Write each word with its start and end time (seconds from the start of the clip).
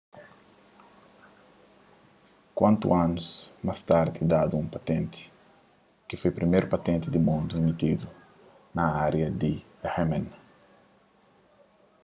kuatu 2.57 2.87
anus 3.01 3.27
más 3.67 3.79
tardi 3.89 4.19
dadu 4.33 4.53
un 4.63 4.67
patenti 4.75 5.21
ki 6.07 6.15
foi 6.21 6.31
priméru 6.37 6.67
patenti 6.73 7.07
di 7.11 7.19
mundu 7.27 7.53
imitidu 7.61 8.07
na 8.75 8.83
ária 9.07 9.27
di 9.41 9.53
rmn 9.93 10.25